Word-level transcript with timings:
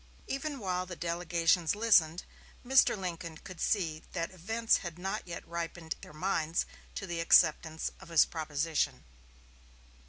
Even 0.25 0.57
while 0.57 0.87
the 0.87 0.95
delegations 0.95 1.75
listened, 1.75 2.23
Mr. 2.65 2.97
Lincoln 2.97 3.37
could 3.37 3.61
see 3.61 4.01
that 4.13 4.31
events 4.31 4.77
had 4.77 4.97
not 4.97 5.27
yet 5.27 5.47
ripened 5.47 5.93
their 6.01 6.11
minds 6.11 6.65
to 6.95 7.05
the 7.05 7.19
acceptance 7.19 7.91
of 7.99 8.09
his 8.09 8.25
proposition. 8.25 9.03